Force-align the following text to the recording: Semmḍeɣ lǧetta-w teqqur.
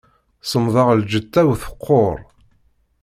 Semmḍeɣ 0.49 0.87
lǧetta-w 0.99 1.49
teqqur. 1.61 2.17